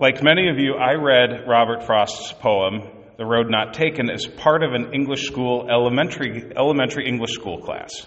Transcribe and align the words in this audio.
Like 0.00 0.22
many 0.22 0.48
of 0.48 0.58
you, 0.58 0.74
I 0.74 0.94
read 0.94 1.46
Robert 1.46 1.84
Frost's 1.84 2.32
poem, 2.32 2.82
The 3.18 3.26
Road 3.26 3.50
Not 3.50 3.74
Taken, 3.74 4.10
as 4.10 4.26
part 4.26 4.62
of 4.62 4.72
an 4.72 4.94
English 4.94 5.26
school, 5.26 5.68
elementary, 5.70 6.50
elementary 6.56 7.06
English 7.06 7.32
school 7.32 7.60
class. 7.60 8.06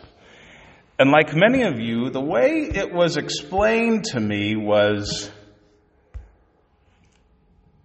And 0.97 1.11
like 1.11 1.35
many 1.35 1.63
of 1.63 1.79
you, 1.79 2.09
the 2.09 2.21
way 2.21 2.69
it 2.73 2.93
was 2.93 3.17
explained 3.17 4.05
to 4.05 4.19
me 4.19 4.55
was 4.55 5.29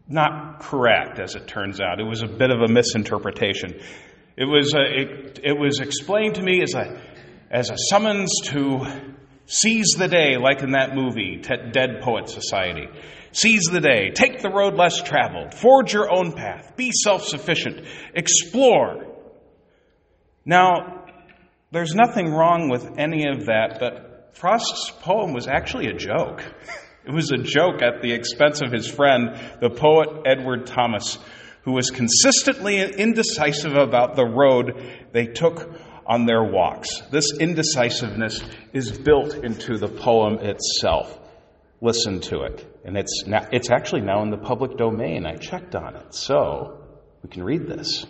not 0.09 0.61
correct, 0.61 1.21
as 1.21 1.37
it 1.37 1.47
turns 1.47 1.81
out. 1.81 2.01
It 2.01 2.05
was 2.05 2.23
a 2.23 2.27
bit 2.27 2.51
of 2.51 2.63
a 2.63 2.69
misinterpretation. 2.69 3.81
It 4.37 4.45
was, 4.45 4.75
a, 4.75 4.81
it, 4.81 5.41
it 5.45 5.59
was 5.59 5.81
explained 5.81 6.37
to 6.37 6.43
me 6.43 6.63
as 6.63 6.75
a, 6.75 7.01
as 7.51 7.71
a 7.71 7.77
summons 7.91 8.33
to 8.45 8.87
seize 9.47 9.91
the 9.99 10.09
day, 10.09 10.37
like 10.37 10.63
in 10.63 10.73
that 10.73 10.95
movie, 10.97 11.37
Dead 11.37 12.01
Poet 12.01 12.29
Society. 12.29 12.89
Seize 13.33 13.65
the 13.71 13.81
day, 13.81 14.11
take 14.11 14.41
the 14.41 14.51
road 14.51 14.75
less 14.75 15.03
traveled, 15.03 15.55
forge 15.55 15.93
your 15.93 16.13
own 16.13 16.33
path, 16.33 16.77
be 16.77 16.91
self 16.93 17.25
sufficient, 17.25 17.87
explore. 18.15 19.07
Now, 20.45 21.05
there's 21.71 21.95
nothing 21.95 22.33
wrong 22.33 22.69
with 22.69 22.99
any 22.99 23.29
of 23.29 23.47
that, 23.47 23.77
but 23.79 24.37
Frost's 24.37 24.91
poem 25.03 25.33
was 25.33 25.47
actually 25.47 25.87
a 25.87 25.95
joke. 25.95 26.43
It 27.07 27.13
was 27.13 27.31
a 27.31 27.39
joke 27.39 27.83
at 27.83 28.03
the 28.03 28.13
expense 28.13 28.61
of 28.61 28.73
his 28.73 28.87
friend, 28.89 29.39
the 29.61 29.71
poet 29.71 30.09
Edward 30.27 30.67
Thomas, 30.67 31.19
who 31.63 31.73
was 31.73 31.91
consistently 31.91 32.81
indecisive 32.83 33.75
about 33.75 34.17
the 34.17 34.27
road 34.27 34.73
they 35.13 35.27
took 35.27 35.71
on 36.07 36.27
their 36.27 36.43
walks. 36.43 36.89
This 37.11 37.33
indecisiveness 37.39 38.43
is 38.73 38.99
built 38.99 39.35
into 39.35 39.79
the 39.79 39.89
poem 39.89 40.39
itself. 40.41 41.19
Listen 41.81 42.21
to 42.21 42.43
it. 42.43 42.81
And 42.85 42.97
it's, 42.97 43.25
now, 43.27 43.47
it's 43.53 43.71
actually 43.71 44.03
now 44.03 44.23
in 44.23 44.31
the 44.31 44.37
public 44.37 44.77
domain. 44.77 45.27
I 45.27 45.37
checked 45.37 45.75
on 45.75 45.97
it. 45.97 46.15
So 46.15 46.79
we 47.23 47.31
can 47.31 47.43
read 47.43 47.67
this. 47.67 48.07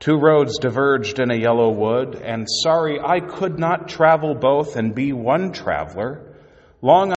Two 0.00 0.16
roads 0.18 0.58
diverged 0.58 1.18
in 1.18 1.30
a 1.30 1.34
yellow 1.34 1.70
wood, 1.70 2.14
and 2.14 2.46
sorry 2.48 3.00
I 3.00 3.18
could 3.18 3.58
not 3.58 3.88
travel 3.88 4.34
both 4.34 4.76
and 4.76 4.94
be 4.94 5.12
one 5.12 5.52
traveler. 5.52 6.36
Long 6.80 7.14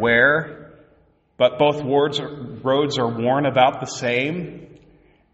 where, 0.00 0.72
but 1.36 1.58
both 1.58 1.82
roads 1.82 2.98
are 2.98 3.08
worn 3.08 3.46
about 3.46 3.80
the 3.80 3.86
same. 3.86 4.78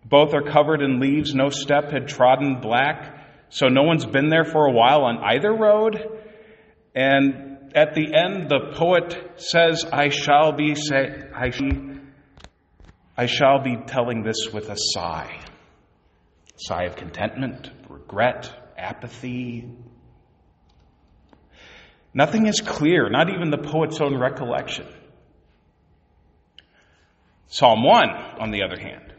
Both 0.05 0.35
are 0.35 0.43
covered 0.43 0.83
in 0.83 1.01
leaves, 1.01 1.35
no 1.35 1.49
step 1.49 1.91
had 1.91 2.07
trodden 2.09 2.61
black, 2.61 3.49
so 3.49 3.69
no 3.69 3.83
one's 3.83 4.07
been 4.07 4.29
there 4.29 4.45
for 4.45 4.67
a 4.67 4.73
while 4.73 5.03
on 5.03 5.19
either 5.19 5.53
road. 5.53 5.97
And 6.95 7.73
at 7.75 7.95
the 7.95 8.15
end, 8.15 8.49
the 8.49 8.73
poet 8.77 9.33
says, 9.37 9.85
I 9.93 10.09
shall 10.11 10.53
be 10.53 10.75
say, 10.75 11.23
I, 11.35 11.51
I 13.17 13.27
shall 13.27 13.63
be 13.63 13.77
telling 13.87 14.23
this 14.23 14.53
with 14.53 14.71
a 14.71 14.77
sigh. 14.77 15.41
Sigh 16.57 16.85
of 16.85 16.97
contentment, 16.97 17.71
regret, 17.89 18.51
apathy, 18.79 19.69
Nothing 22.17 22.47
is 22.47 22.63
clear, 22.63 23.11
not 23.11 23.29
even 23.29 23.51
the 23.51 23.59
poet's 23.59 24.01
own 24.01 24.19
recollection. 24.19 24.87
Psalm 27.49 27.83
1, 27.83 28.09
on 28.41 28.51
the 28.53 28.63
other 28.63 28.81
hand, 28.81 29.13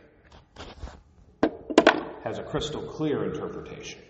has 2.24 2.40
a 2.40 2.44
crystal 2.44 2.82
clear 2.82 3.24
interpretation. 3.24 4.02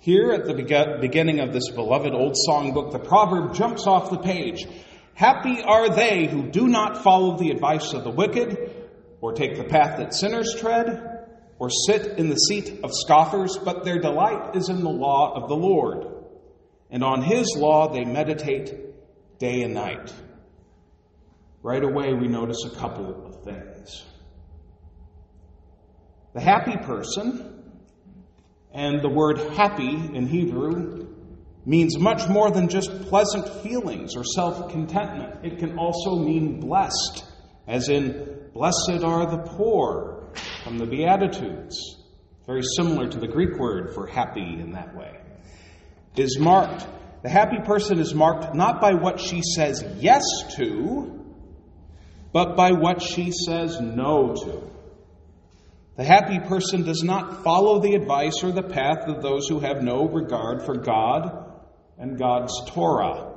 Here 0.00 0.32
at 0.32 0.46
the 0.46 0.98
beginning 1.00 1.38
of 1.38 1.52
this 1.52 1.70
beloved 1.70 2.12
old 2.12 2.34
songbook, 2.34 2.90
the 2.90 2.98
proverb 2.98 3.54
jumps 3.54 3.86
off 3.86 4.10
the 4.10 4.18
page. 4.18 4.66
Happy 5.14 5.62
are 5.62 5.94
they 5.94 6.26
who 6.26 6.50
do 6.50 6.66
not 6.66 7.04
follow 7.04 7.38
the 7.38 7.50
advice 7.50 7.92
of 7.92 8.02
the 8.02 8.10
wicked, 8.10 8.84
or 9.20 9.32
take 9.32 9.56
the 9.56 9.62
path 9.62 9.98
that 9.98 10.12
sinners 10.12 10.56
tread, 10.58 11.28
or 11.60 11.70
sit 11.70 12.18
in 12.18 12.30
the 12.30 12.34
seat 12.34 12.80
of 12.82 12.90
scoffers, 12.92 13.56
but 13.58 13.84
their 13.84 14.00
delight 14.00 14.56
is 14.56 14.68
in 14.68 14.82
the 14.82 14.90
law 14.90 15.40
of 15.40 15.48
the 15.48 15.54
Lord 15.54 16.23
and 16.94 17.02
on 17.02 17.22
his 17.22 17.56
law 17.56 17.92
they 17.92 18.04
meditate 18.04 18.72
day 19.40 19.62
and 19.62 19.74
night. 19.74 20.14
Right 21.60 21.82
away, 21.82 22.14
we 22.14 22.28
notice 22.28 22.64
a 22.64 22.76
couple 22.76 23.26
of 23.26 23.42
things. 23.42 24.04
The 26.34 26.40
happy 26.40 26.76
person, 26.76 27.72
and 28.72 29.02
the 29.02 29.08
word 29.08 29.38
happy 29.38 29.88
in 29.88 30.28
Hebrew 30.28 31.08
means 31.66 31.98
much 31.98 32.28
more 32.28 32.52
than 32.52 32.68
just 32.68 32.92
pleasant 33.08 33.48
feelings 33.64 34.14
or 34.14 34.22
self 34.22 34.70
contentment. 34.70 35.44
It 35.44 35.58
can 35.58 35.76
also 35.76 36.14
mean 36.14 36.60
blessed, 36.60 37.24
as 37.66 37.88
in, 37.88 38.50
blessed 38.54 39.02
are 39.02 39.28
the 39.28 39.42
poor 39.56 40.28
from 40.62 40.78
the 40.78 40.86
Beatitudes. 40.86 41.76
Very 42.46 42.62
similar 42.76 43.08
to 43.08 43.18
the 43.18 43.26
Greek 43.26 43.58
word 43.58 43.94
for 43.94 44.06
happy 44.06 44.60
in 44.60 44.72
that 44.72 44.94
way 44.94 45.23
is 46.16 46.38
marked, 46.38 46.86
the 47.22 47.28
happy 47.28 47.58
person 47.64 47.98
is 47.98 48.14
marked 48.14 48.54
not 48.54 48.80
by 48.80 48.94
what 48.94 49.20
she 49.20 49.42
says 49.42 49.84
yes 49.98 50.22
to, 50.56 51.24
but 52.32 52.56
by 52.56 52.72
what 52.72 53.00
she 53.00 53.32
says 53.32 53.80
no 53.80 54.34
to. 54.34 54.70
The 55.96 56.04
happy 56.04 56.40
person 56.40 56.82
does 56.82 57.02
not 57.04 57.44
follow 57.44 57.78
the 57.78 57.94
advice 57.94 58.42
or 58.42 58.50
the 58.50 58.62
path 58.62 59.06
of 59.06 59.22
those 59.22 59.48
who 59.48 59.60
have 59.60 59.82
no 59.82 60.08
regard 60.08 60.62
for 60.62 60.76
God 60.76 61.52
and 61.96 62.18
God's 62.18 62.52
Torah. 62.66 63.32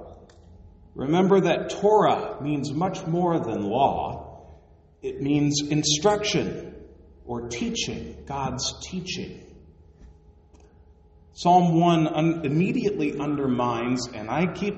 Remember 0.96 1.40
that 1.42 1.70
Torah 1.70 2.42
means 2.42 2.72
much 2.72 3.06
more 3.06 3.40
than 3.40 3.62
law, 3.62 4.58
it 5.04 5.22
means 5.22 5.62
instruction 5.70 6.76
or 7.24 7.50
teaching, 7.50 8.24
God's 8.26 8.74
teaching. 8.90 9.47
Psalm 11.38 11.80
1 11.80 12.08
un- 12.08 12.42
immediately 12.46 13.20
undermines, 13.20 14.08
and 14.12 14.28
I 14.28 14.52
keep 14.52 14.76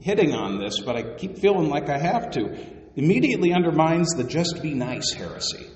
hitting 0.00 0.34
on 0.34 0.58
this, 0.58 0.80
but 0.80 0.96
I 0.96 1.14
keep 1.14 1.38
feeling 1.38 1.70
like 1.70 1.88
I 1.88 1.96
have 1.96 2.30
to, 2.32 2.54
immediately 2.94 3.54
undermines 3.54 4.10
the 4.10 4.22
just 4.22 4.60
be 4.60 4.74
nice 4.74 5.14
heresy. 5.14 5.66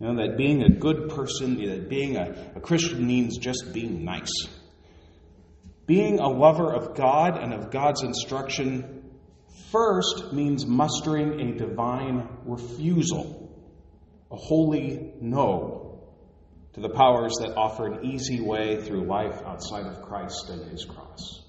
You 0.00 0.06
know, 0.06 0.26
that 0.26 0.38
being 0.38 0.62
a 0.62 0.70
good 0.70 1.10
person, 1.10 1.56
that 1.68 1.90
being 1.90 2.16
a, 2.16 2.52
a 2.56 2.60
Christian 2.60 3.06
means 3.06 3.36
just 3.36 3.74
being 3.74 4.06
nice. 4.06 4.32
Being 5.84 6.18
a 6.18 6.28
lover 6.28 6.72
of 6.72 6.96
God 6.96 7.36
and 7.36 7.52
of 7.52 7.70
God's 7.70 8.02
instruction 8.02 9.10
first 9.70 10.32
means 10.32 10.64
mustering 10.64 11.38
a 11.42 11.58
divine 11.58 12.26
refusal, 12.46 13.54
a 14.30 14.36
holy 14.36 15.12
no 15.20 15.81
to 16.74 16.80
the 16.80 16.88
powers 16.88 17.34
that 17.40 17.54
offer 17.56 17.86
an 17.86 18.04
easy 18.04 18.40
way 18.40 18.82
through 18.82 19.04
life 19.04 19.42
outside 19.44 19.86
of 19.86 20.02
Christ 20.02 20.48
and 20.48 20.70
his 20.70 20.84
cross. 20.84 21.42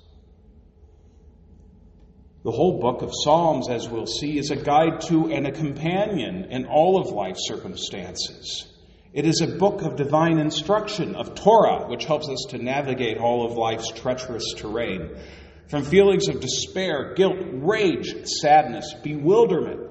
The 2.44 2.52
whole 2.52 2.81
book 2.81 3.02
of 3.02 3.12
Psalms, 3.24 3.70
as 3.70 3.88
we'll 3.88 4.06
see, 4.06 4.38
is 4.38 4.52
a 4.52 4.58
guide 4.58 5.00
to 5.08 5.31
and 5.31 5.48
a 5.48 5.52
companion 5.52 6.46
in 6.52 6.66
all 6.66 7.00
of 7.00 7.08
life's 7.08 7.48
circumstances. 7.48 8.68
It 9.14 9.25
is 9.25 9.40
a 9.40 9.48
book 9.48 9.81
of 9.81 9.96
divine 9.96 10.40
instruction, 10.40 11.16
of 11.16 11.36
Torah, 11.36 11.88
which 11.88 12.04
helps 12.04 12.28
us 12.28 12.48
to 12.50 12.58
navigate 12.58 13.18
all 13.18 13.46
of 13.46 13.54
life's 13.54 13.92
treacherous 13.92 14.44
terrain. 14.58 15.16
From 15.70 15.84
feelings 15.84 16.28
of 16.28 16.42
despair, 16.42 17.14
guilt, 17.14 17.38
rage, 17.40 18.14
sadness, 18.25 18.94
bewilderment, 19.02 19.90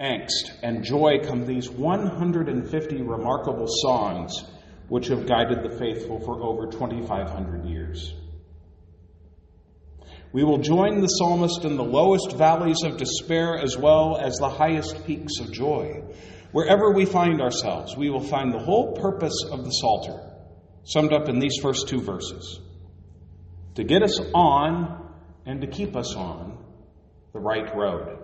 angst, 0.00 0.52
and 0.62 0.84
joy 0.84 1.18
come 1.22 1.44
these 1.44 1.68
150 1.68 3.02
remarkable 3.02 3.66
songs 3.68 4.42
which 4.88 5.08
have 5.08 5.26
guided 5.26 5.62
the 5.62 5.76
faithful 5.78 6.20
for 6.20 6.42
over 6.42 6.66
2,500 6.66 7.64
years. 7.64 8.14
We 10.32 10.42
will 10.42 10.58
join 10.58 11.00
the 11.00 11.06
psalmist 11.06 11.64
in 11.64 11.76
the 11.76 11.84
lowest 11.84 12.32
valleys 12.32 12.82
of 12.84 12.96
despair 12.96 13.56
as 13.56 13.76
well 13.78 14.16
as 14.16 14.34
the 14.34 14.48
highest 14.48 15.06
peaks 15.06 15.38
of 15.40 15.52
joy. 15.52 16.02
Wherever 16.50 16.90
we 16.90 17.04
find 17.04 17.40
ourselves, 17.40 17.96
we 17.96 18.10
will 18.10 18.20
find 18.20 18.52
the 18.52 18.58
whole 18.58 18.96
purpose 18.96 19.44
of 19.50 19.64
the 19.64 19.70
Psalter 19.70 20.20
summed 20.84 21.12
up 21.12 21.28
in 21.28 21.38
these 21.38 21.58
first 21.62 21.88
two 21.88 22.00
verses 22.00 22.60
to 23.76 23.84
get 23.84 24.02
us 24.02 24.20
on 24.34 25.08
and 25.46 25.60
to 25.60 25.66
keep 25.66 25.96
us 25.96 26.14
on 26.14 26.58
the 27.32 27.40
right 27.40 27.74
road. 27.76 28.18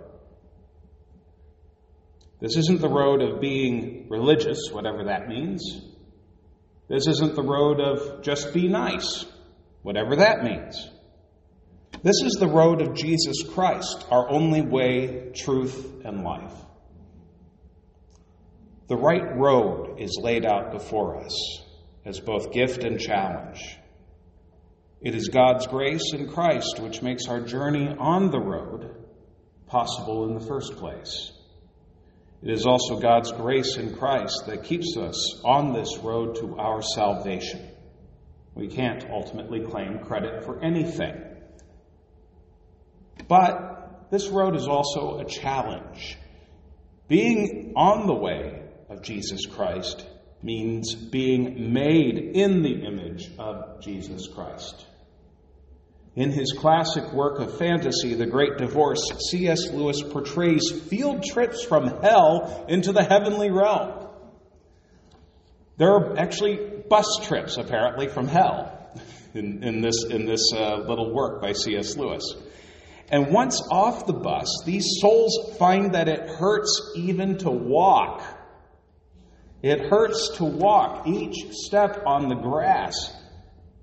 This 2.39 2.57
isn't 2.57 2.81
the 2.81 2.89
road 2.89 3.21
of 3.21 3.39
being 3.39 4.07
religious, 4.09 4.69
whatever 4.71 5.05
that 5.05 5.27
means. 5.27 5.90
This 6.91 7.07
isn't 7.07 7.35
the 7.35 7.41
road 7.41 7.79
of 7.79 8.21
just 8.21 8.53
be 8.53 8.67
nice, 8.67 9.25
whatever 9.81 10.17
that 10.17 10.43
means. 10.43 10.89
This 12.03 12.21
is 12.21 12.33
the 12.33 12.49
road 12.49 12.81
of 12.81 12.95
Jesus 12.95 13.43
Christ, 13.43 14.05
our 14.11 14.29
only 14.29 14.61
way, 14.61 15.31
truth, 15.33 16.01
and 16.03 16.25
life. 16.25 16.53
The 18.89 18.97
right 18.97 19.37
road 19.37 20.01
is 20.01 20.19
laid 20.21 20.45
out 20.45 20.73
before 20.73 21.23
us 21.23 21.63
as 22.03 22.19
both 22.19 22.51
gift 22.51 22.83
and 22.83 22.99
challenge. 22.99 23.77
It 24.99 25.15
is 25.15 25.29
God's 25.29 25.67
grace 25.67 26.11
in 26.13 26.27
Christ 26.27 26.81
which 26.81 27.01
makes 27.01 27.27
our 27.29 27.39
journey 27.39 27.87
on 27.87 28.31
the 28.31 28.41
road 28.41 28.97
possible 29.65 30.27
in 30.27 30.33
the 30.33 30.45
first 30.45 30.75
place. 30.75 31.31
It 32.41 32.49
is 32.49 32.65
also 32.65 32.99
God's 32.99 33.31
grace 33.31 33.77
in 33.77 33.95
Christ 33.95 34.45
that 34.47 34.63
keeps 34.63 34.97
us 34.97 35.41
on 35.43 35.73
this 35.73 35.97
road 35.99 36.37
to 36.37 36.57
our 36.57 36.81
salvation. 36.81 37.67
We 38.55 38.67
can't 38.67 39.05
ultimately 39.11 39.61
claim 39.61 39.99
credit 39.99 40.43
for 40.43 40.63
anything. 40.63 41.21
But 43.27 44.09
this 44.09 44.27
road 44.27 44.55
is 44.55 44.67
also 44.67 45.19
a 45.19 45.25
challenge. 45.25 46.17
Being 47.07 47.73
on 47.75 48.07
the 48.07 48.15
way 48.15 48.63
of 48.89 49.03
Jesus 49.03 49.45
Christ 49.45 50.05
means 50.41 50.95
being 50.95 51.71
made 51.71 52.17
in 52.17 52.63
the 52.63 52.85
image 52.85 53.29
of 53.37 53.81
Jesus 53.81 54.27
Christ. 54.27 54.87
In 56.15 56.31
his 56.31 56.53
classic 56.57 57.13
work 57.13 57.39
of 57.39 57.57
fantasy, 57.57 58.15
The 58.15 58.25
Great 58.25 58.57
Divorce, 58.57 59.01
C.S. 59.29 59.69
Lewis 59.71 60.03
portrays 60.03 60.69
field 60.89 61.23
trips 61.23 61.63
from 61.63 62.01
hell 62.01 62.65
into 62.67 62.91
the 62.91 63.03
heavenly 63.03 63.49
realm. 63.49 64.09
There 65.77 65.89
are 65.89 66.17
actually 66.17 66.57
bus 66.89 67.19
trips, 67.23 67.55
apparently, 67.57 68.09
from 68.09 68.27
hell 68.27 68.91
in, 69.33 69.63
in 69.63 69.81
this, 69.81 70.03
in 70.03 70.25
this 70.25 70.51
uh, 70.53 70.79
little 70.85 71.13
work 71.13 71.41
by 71.41 71.53
C.S. 71.53 71.95
Lewis. 71.95 72.35
And 73.09 73.31
once 73.31 73.61
off 73.71 74.05
the 74.05 74.13
bus, 74.13 74.63
these 74.65 74.85
souls 74.99 75.55
find 75.57 75.95
that 75.95 76.09
it 76.09 76.29
hurts 76.29 76.91
even 76.95 77.37
to 77.39 77.49
walk. 77.49 78.21
It 79.61 79.79
hurts 79.79 80.37
to 80.37 80.43
walk. 80.43 81.07
Each 81.07 81.51
step 81.51 82.03
on 82.05 82.27
the 82.27 82.35
grass 82.35 83.13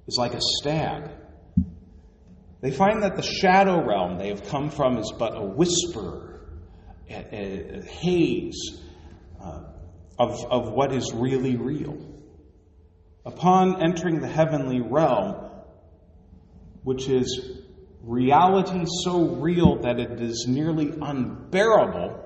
is 0.07 0.19
like 0.19 0.35
a 0.35 0.41
stab. 0.41 1.11
They 2.61 2.71
find 2.73 3.03
that 3.03 3.17
the 3.17 3.23
shadow 3.23 3.85
realm 3.85 4.19
they 4.19 4.29
have 4.29 4.49
come 4.49 4.71
from 4.71 4.99
is 4.99 5.13
but 5.17 5.37
a 5.37 5.45
whisper, 5.45 6.41
a, 7.09 7.15
a, 7.15 7.83
haze 7.83 8.83
uh, 9.41 9.63
of, 10.19 10.45
of 10.51 10.73
what 10.73 10.93
is 10.93 11.13
really 11.15 11.57
real. 11.57 11.97
Upon 13.25 13.83
entering 13.83 14.21
the 14.21 14.29
heavenly 14.29 14.81
realm, 14.81 15.37
which 16.83 17.09
is 17.09 17.61
reality 18.03 18.85
so 19.05 19.37
real 19.37 19.83
that 19.83 20.01
it 20.01 20.21
is 20.21 20.47
nearly 20.49 20.93
unbearable, 21.01 22.25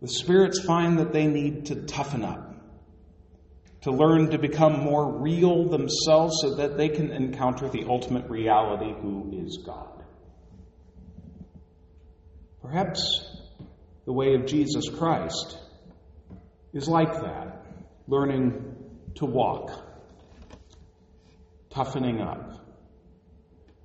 the 0.00 0.08
spirits 0.08 0.60
find 0.60 0.98
that 1.00 1.12
they 1.12 1.26
need 1.26 1.66
to 1.66 1.74
toughen 1.74 2.24
up 2.24 2.49
to 3.82 3.90
learn 3.90 4.30
to 4.30 4.38
become 4.38 4.80
more 4.80 5.20
real 5.20 5.68
themselves 5.68 6.34
so 6.42 6.56
that 6.56 6.76
they 6.76 6.88
can 6.88 7.10
encounter 7.10 7.68
the 7.68 7.84
ultimate 7.88 8.28
reality 8.28 8.92
who 9.00 9.30
is 9.32 9.58
God. 9.64 10.04
Perhaps 12.60 13.24
the 14.04 14.12
way 14.12 14.34
of 14.34 14.44
Jesus 14.44 14.88
Christ 14.90 15.58
is 16.74 16.88
like 16.88 17.12
that 17.22 17.64
learning 18.06 18.74
to 19.14 19.24
walk, 19.24 19.70
toughening 21.70 22.20
up, 22.20 22.66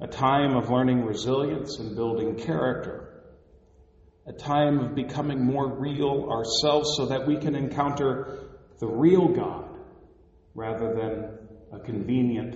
a 0.02 0.08
time 0.08 0.58
of 0.58 0.70
learning 0.70 1.06
resilience 1.06 1.80
and 1.80 1.96
building 1.96 2.36
character, 2.36 3.24
a 4.28 4.34
time 4.34 4.80
of 4.80 4.94
becoming 4.94 5.46
more 5.46 5.80
real 5.80 6.28
ourselves 6.30 6.96
so 6.98 7.06
that 7.06 7.26
we 7.26 7.38
can 7.38 7.56
encounter 7.56 8.50
the 8.80 8.88
real 8.88 9.30
God 9.30 9.65
rather 10.56 10.96
than 10.96 11.38
a 11.74 11.84
convenient 11.84 12.56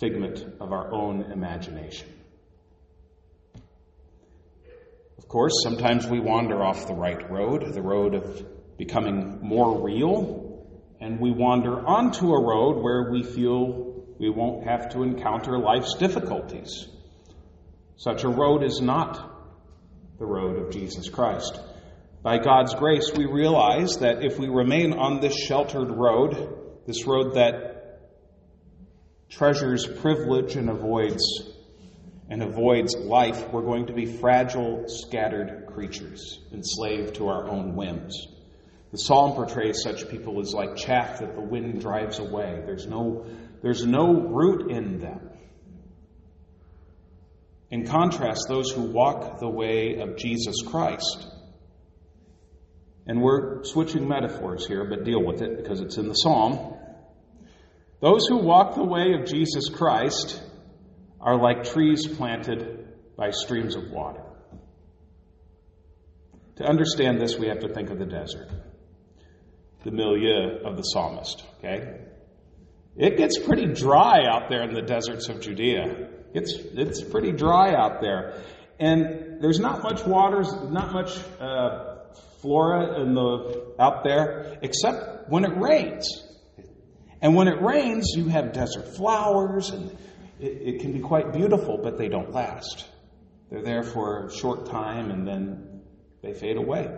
figment 0.00 0.44
of 0.58 0.72
our 0.72 0.92
own 0.92 1.30
imagination. 1.30 2.08
Of 5.18 5.28
course, 5.28 5.52
sometimes 5.62 6.06
we 6.06 6.18
wander 6.18 6.62
off 6.62 6.86
the 6.86 6.94
right 6.94 7.30
road, 7.30 7.72
the 7.72 7.82
road 7.82 8.14
of 8.14 8.44
becoming 8.78 9.38
more 9.42 9.82
real, 9.82 10.66
and 11.00 11.20
we 11.20 11.30
wander 11.30 11.78
onto 11.86 12.32
a 12.32 12.42
road 12.42 12.82
where 12.82 13.10
we 13.10 13.22
feel 13.22 14.04
we 14.18 14.30
won't 14.30 14.66
have 14.66 14.90
to 14.90 15.02
encounter 15.02 15.58
life's 15.58 15.94
difficulties. 15.94 16.86
Such 17.96 18.24
a 18.24 18.28
road 18.28 18.62
is 18.62 18.80
not 18.80 19.30
the 20.18 20.26
road 20.26 20.56
of 20.58 20.72
Jesus 20.72 21.08
Christ. 21.08 21.60
By 22.22 22.38
God's 22.38 22.74
grace, 22.74 23.10
we 23.16 23.26
realize 23.26 23.98
that 23.98 24.24
if 24.24 24.38
we 24.38 24.48
remain 24.48 24.92
on 24.92 25.20
this 25.20 25.36
sheltered 25.36 25.90
road, 25.90 26.61
this 26.86 27.06
road 27.06 27.34
that 27.34 28.00
treasures 29.28 29.86
privilege 29.86 30.56
and 30.56 30.68
avoids 30.68 31.22
and 32.28 32.42
avoids 32.42 32.94
life, 32.94 33.52
we're 33.52 33.62
going 33.62 33.86
to 33.86 33.92
be 33.92 34.06
fragile, 34.06 34.84
scattered 34.86 35.66
creatures, 35.66 36.40
enslaved 36.50 37.16
to 37.16 37.28
our 37.28 37.46
own 37.48 37.74
whims. 37.74 38.26
The 38.90 38.98
psalm 38.98 39.32
portrays 39.32 39.82
such 39.82 40.08
people 40.08 40.40
as 40.40 40.54
like 40.54 40.76
chaff 40.76 41.20
that 41.20 41.34
the 41.34 41.42
wind 41.42 41.80
drives 41.80 42.18
away. 42.18 42.62
There's 42.64 42.86
no, 42.86 43.26
there's 43.62 43.84
no 43.84 44.14
root 44.14 44.70
in 44.70 44.98
them. 44.98 45.30
In 47.70 47.86
contrast, 47.86 48.46
those 48.48 48.70
who 48.70 48.82
walk 48.82 49.40
the 49.40 49.48
way 49.48 50.00
of 50.00 50.16
Jesus 50.16 50.56
Christ, 50.66 51.26
and 53.06 53.20
we're 53.20 53.64
switching 53.64 54.08
metaphors 54.08 54.66
here, 54.66 54.84
but 54.84 55.04
deal 55.04 55.24
with 55.24 55.42
it 55.42 55.56
because 55.56 55.80
it's 55.80 55.96
in 55.96 56.08
the 56.08 56.14
psalm. 56.14 56.76
Those 58.00 58.26
who 58.28 58.38
walk 58.38 58.74
the 58.74 58.84
way 58.84 59.14
of 59.14 59.26
Jesus 59.26 59.68
Christ 59.68 60.42
are 61.20 61.36
like 61.36 61.64
trees 61.64 62.06
planted 62.06 62.88
by 63.16 63.30
streams 63.30 63.76
of 63.76 63.90
water. 63.90 64.22
To 66.56 66.64
understand 66.64 67.20
this, 67.20 67.38
we 67.38 67.48
have 67.48 67.60
to 67.60 67.68
think 67.68 67.90
of 67.90 67.98
the 67.98 68.06
desert, 68.06 68.48
the 69.84 69.90
milieu 69.90 70.58
of 70.64 70.76
the 70.76 70.82
psalmist, 70.82 71.44
okay? 71.58 72.00
It 72.96 73.16
gets 73.16 73.38
pretty 73.38 73.66
dry 73.66 74.26
out 74.26 74.48
there 74.50 74.62
in 74.62 74.74
the 74.74 74.82
deserts 74.82 75.28
of 75.28 75.40
Judea. 75.40 76.08
It's, 76.34 76.54
it's 76.54 77.02
pretty 77.02 77.32
dry 77.32 77.74
out 77.74 78.00
there. 78.02 78.42
And 78.78 79.40
there's 79.40 79.60
not 79.60 79.82
much 79.82 80.04
water, 80.04 80.42
not 80.68 80.92
much 80.92 81.16
uh, 81.40 81.91
flora 82.42 83.00
in 83.00 83.14
the, 83.14 83.74
out 83.78 84.04
there, 84.04 84.58
except 84.60 85.30
when 85.30 85.44
it 85.44 85.56
rains. 85.56 86.22
And 87.22 87.34
when 87.34 87.48
it 87.48 87.62
rains, 87.62 88.12
you 88.16 88.28
have 88.28 88.52
desert 88.52 88.96
flowers, 88.96 89.70
and 89.70 89.96
it, 90.40 90.74
it 90.74 90.80
can 90.80 90.92
be 90.92 90.98
quite 90.98 91.32
beautiful, 91.32 91.78
but 91.82 91.96
they 91.96 92.08
don't 92.08 92.32
last. 92.32 92.84
They're 93.52 93.62
there 93.62 93.82
for 93.82 94.26
a 94.26 94.34
short 94.34 94.64
time 94.64 95.10
and 95.10 95.28
then 95.28 95.82
they 96.22 96.32
fade 96.32 96.56
away. 96.56 96.88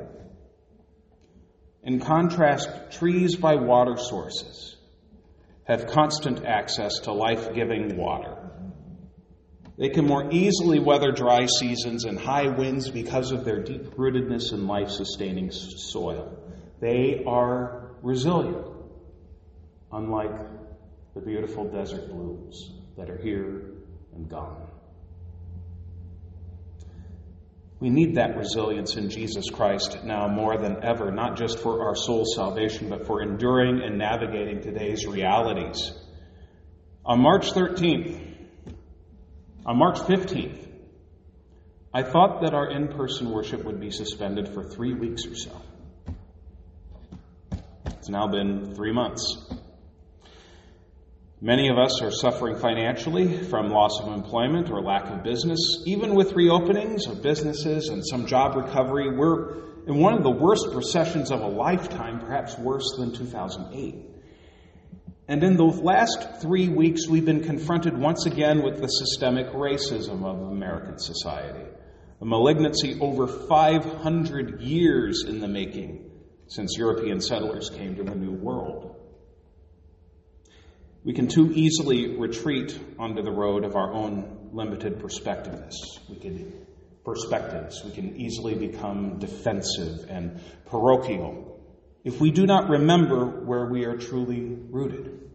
In 1.82 1.98
contrast, 1.98 2.70
trees 2.92 3.34
by 3.34 3.56
water 3.56 3.96
sources 3.96 4.76
have 5.64 5.88
constant 5.88 6.44
access 6.44 7.00
to 7.00 7.12
life 7.12 7.52
giving 7.54 7.96
water. 7.96 8.52
They 9.76 9.88
can 9.88 10.06
more 10.06 10.30
easily 10.30 10.78
weather 10.78 11.10
dry 11.10 11.46
seasons 11.46 12.04
and 12.04 12.18
high 12.18 12.48
winds 12.48 12.90
because 12.90 13.32
of 13.32 13.44
their 13.44 13.60
deep 13.62 13.96
rootedness 13.96 14.52
in 14.52 14.66
life 14.68 14.90
sustaining 14.90 15.50
soil. 15.50 16.38
They 16.80 17.24
are 17.26 17.90
resilient. 18.02 18.66
unlike 19.92 20.34
the 21.14 21.20
beautiful 21.20 21.64
desert 21.70 22.10
blooms 22.10 22.72
that 22.96 23.08
are 23.08 23.16
here 23.18 23.62
and 24.14 24.28
gone. 24.28 24.66
We 27.80 27.90
need 27.90 28.16
that 28.16 28.36
resilience 28.36 28.96
in 28.96 29.10
Jesus 29.10 29.50
Christ 29.50 30.04
now 30.04 30.26
more 30.26 30.56
than 30.58 30.82
ever, 30.82 31.12
not 31.12 31.36
just 31.36 31.58
for 31.58 31.86
our 31.86 31.94
soul 31.94 32.24
salvation, 32.24 32.88
but 32.88 33.06
for 33.06 33.22
enduring 33.22 33.82
and 33.82 33.98
navigating 33.98 34.60
today's 34.60 35.06
realities. 35.06 35.92
On 37.04 37.20
March 37.20 37.52
13th, 37.52 38.23
on 39.66 39.78
March 39.78 39.98
15th, 39.98 40.68
I 41.92 42.02
thought 42.02 42.42
that 42.42 42.54
our 42.54 42.70
in 42.70 42.88
person 42.88 43.30
worship 43.30 43.64
would 43.64 43.80
be 43.80 43.90
suspended 43.90 44.48
for 44.48 44.64
three 44.64 44.94
weeks 44.94 45.26
or 45.26 45.34
so. 45.34 45.62
It's 47.86 48.08
now 48.08 48.26
been 48.26 48.74
three 48.74 48.92
months. 48.92 49.24
Many 51.40 51.68
of 51.68 51.78
us 51.78 52.02
are 52.02 52.10
suffering 52.10 52.56
financially 52.58 53.44
from 53.44 53.68
loss 53.68 54.00
of 54.00 54.12
employment 54.12 54.70
or 54.70 54.80
lack 54.80 55.10
of 55.10 55.22
business. 55.22 55.82
Even 55.86 56.14
with 56.14 56.32
reopenings 56.32 57.08
of 57.08 57.22
businesses 57.22 57.88
and 57.88 58.04
some 58.04 58.26
job 58.26 58.56
recovery, 58.56 59.14
we're 59.14 59.62
in 59.86 59.98
one 59.98 60.14
of 60.14 60.22
the 60.22 60.30
worst 60.30 60.66
recessions 60.72 61.30
of 61.30 61.40
a 61.40 61.46
lifetime, 61.46 62.20
perhaps 62.20 62.58
worse 62.58 62.96
than 62.98 63.12
2008. 63.12 64.13
And 65.26 65.42
in 65.42 65.56
the 65.56 65.64
last 65.64 66.42
three 66.42 66.68
weeks, 66.68 67.08
we've 67.08 67.24
been 67.24 67.44
confronted 67.44 67.96
once 67.96 68.26
again 68.26 68.62
with 68.62 68.80
the 68.80 68.88
systemic 68.88 69.48
racism 69.52 70.24
of 70.24 70.52
American 70.52 70.98
society, 70.98 71.64
a 72.20 72.24
malignancy 72.24 72.98
over 73.00 73.26
500 73.26 74.60
years 74.60 75.24
in 75.26 75.40
the 75.40 75.48
making 75.48 76.10
since 76.46 76.76
European 76.76 77.20
settlers 77.20 77.70
came 77.70 77.96
to 77.96 78.04
the 78.04 78.14
New 78.14 78.32
World. 78.32 78.96
We 81.04 81.14
can 81.14 81.28
too 81.28 81.50
easily 81.54 82.18
retreat 82.18 82.78
onto 82.98 83.22
the 83.22 83.30
road 83.30 83.64
of 83.64 83.76
our 83.76 83.92
own 83.92 84.50
limited 84.52 84.98
perspectiveness. 84.98 85.74
We 86.08 86.16
can 86.16 86.66
perspectives. 87.04 87.84
We 87.84 87.92
can 87.92 88.16
easily 88.16 88.54
become 88.54 89.18
defensive 89.18 90.06
and 90.08 90.40
parochial 90.66 91.53
if 92.04 92.20
we 92.20 92.30
do 92.30 92.46
not 92.46 92.68
remember 92.68 93.24
where 93.24 93.66
we 93.66 93.86
are 93.86 93.96
truly 93.96 94.40
rooted 94.42 95.30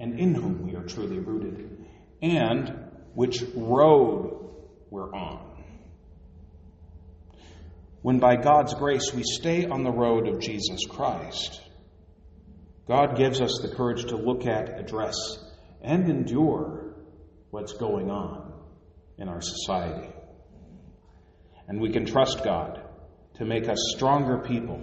and 0.00 0.18
in 0.18 0.34
whom 0.34 0.62
we 0.62 0.74
are 0.74 0.84
truly 0.84 1.18
rooted 1.18 1.86
and 2.22 2.74
which 3.14 3.42
road 3.54 4.54
we're 4.90 5.14
on. 5.14 5.64
When 8.00 8.18
by 8.18 8.36
God's 8.36 8.72
grace 8.74 9.12
we 9.12 9.22
stay 9.22 9.66
on 9.66 9.82
the 9.82 9.90
road 9.90 10.28
of 10.28 10.40
Jesus 10.40 10.86
Christ, 10.88 11.60
God 12.86 13.16
gives 13.16 13.40
us 13.40 13.58
the 13.60 13.74
courage 13.74 14.06
to 14.06 14.16
look 14.16 14.46
at, 14.46 14.78
address, 14.78 15.16
and 15.82 16.08
endure 16.08 16.94
what's 17.50 17.72
going 17.72 18.10
on 18.10 18.52
in 19.18 19.28
our 19.28 19.40
society. 19.40 20.08
And 21.68 21.80
we 21.80 21.90
can 21.90 22.06
trust 22.06 22.44
God 22.44 22.80
to 23.34 23.44
make 23.44 23.68
us 23.68 23.78
stronger 23.96 24.38
people. 24.38 24.80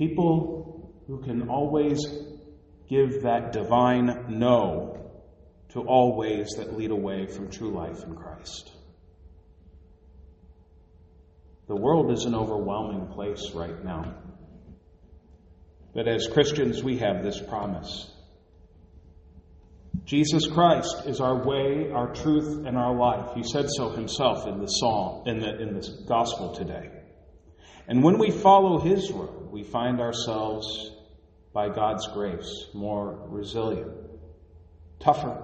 People 0.00 0.94
who 1.06 1.20
can 1.20 1.50
always 1.50 1.98
give 2.88 3.24
that 3.24 3.52
divine 3.52 4.38
no 4.38 5.10
to 5.74 5.80
all 5.80 6.16
ways 6.16 6.54
that 6.56 6.74
lead 6.74 6.90
away 6.90 7.26
from 7.26 7.50
true 7.50 7.70
life 7.70 8.02
in 8.04 8.16
Christ. 8.16 8.72
The 11.68 11.76
world 11.76 12.10
is 12.12 12.24
an 12.24 12.34
overwhelming 12.34 13.08
place 13.08 13.50
right 13.54 13.84
now. 13.84 14.14
But 15.94 16.08
as 16.08 16.28
Christians, 16.28 16.82
we 16.82 16.96
have 16.96 17.22
this 17.22 17.38
promise. 17.38 18.10
Jesus 20.06 20.46
Christ 20.46 21.02
is 21.04 21.20
our 21.20 21.46
way, 21.46 21.90
our 21.92 22.14
truth, 22.14 22.66
and 22.66 22.78
our 22.78 22.96
life. 22.96 23.34
He 23.34 23.42
said 23.42 23.66
so 23.68 23.90
himself 23.90 24.46
in 24.46 24.60
the 24.60 24.66
psalm, 24.66 25.28
in 25.28 25.40
the, 25.40 25.60
in 25.60 26.06
gospel 26.08 26.54
today. 26.54 26.88
And 27.86 28.02
when 28.02 28.18
we 28.18 28.30
follow 28.30 28.80
his 28.80 29.12
road, 29.12 29.39
we 29.50 29.62
find 29.62 30.00
ourselves, 30.00 30.90
by 31.52 31.68
God's 31.68 32.06
grace, 32.08 32.66
more 32.74 33.26
resilient, 33.28 33.90
tougher, 35.00 35.42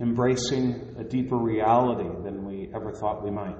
embracing 0.00 0.96
a 0.98 1.04
deeper 1.04 1.36
reality 1.36 2.08
than 2.24 2.44
we 2.44 2.70
ever 2.74 2.90
thought 2.92 3.22
we 3.22 3.30
might. 3.30 3.56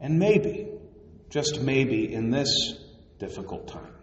And 0.00 0.18
maybe, 0.18 0.68
just 1.28 1.60
maybe 1.60 2.12
in 2.12 2.30
this 2.30 2.48
difficult 3.18 3.68
time, 3.68 3.94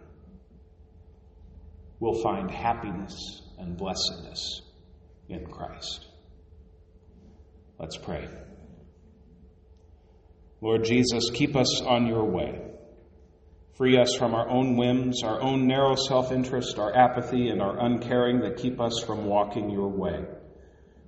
we'll 1.98 2.22
find 2.22 2.50
happiness 2.50 3.42
and 3.58 3.76
blessedness 3.76 4.62
in 5.28 5.46
Christ. 5.46 6.06
Let's 7.78 7.96
pray. 7.96 8.28
Lord 10.60 10.84
Jesus, 10.84 11.30
keep 11.30 11.54
us 11.54 11.80
on 11.82 12.06
your 12.06 12.24
way. 12.24 12.60
Free 13.76 13.96
us 13.96 14.16
from 14.16 14.34
our 14.34 14.48
own 14.48 14.76
whims, 14.76 15.22
our 15.22 15.40
own 15.40 15.68
narrow 15.68 15.94
self 15.94 16.32
interest, 16.32 16.78
our 16.80 16.94
apathy, 16.96 17.48
and 17.48 17.62
our 17.62 17.78
uncaring 17.78 18.40
that 18.40 18.56
keep 18.56 18.80
us 18.80 19.00
from 19.06 19.26
walking 19.26 19.70
your 19.70 19.88
way. 19.88 20.24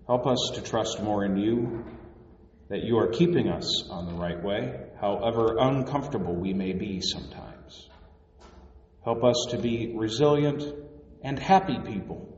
Help 0.07 0.27
us 0.27 0.53
to 0.55 0.63
trust 0.63 1.03
more 1.03 1.25
in 1.25 1.37
you 1.37 1.85
that 2.69 2.85
you 2.85 2.99
are 2.99 3.09
keeping 3.09 3.49
us 3.49 3.89
on 3.91 4.07
the 4.07 4.15
right 4.15 4.41
way, 4.43 4.79
however 5.01 5.57
uncomfortable 5.59 6.35
we 6.35 6.55
may 6.55 6.73
be 6.73 7.01
sometimes. 7.01 7.89
Help 9.05 9.25
us 9.25 9.49
to 9.51 9.59
be 9.59 9.93
resilient 9.97 10.63
and 11.23 11.39
happy 11.39 11.79
people, 11.85 12.29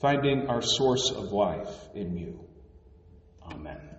finding 0.00 0.46
our 0.48 0.62
source 0.62 1.10
of 1.10 1.32
life 1.32 1.88
in 1.94 2.16
you. 2.16 2.40
Amen. 3.42 3.95